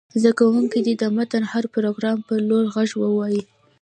[0.21, 3.41] زده کوونکي دې د متن هر پراګراف په لوړ غږ ووايي.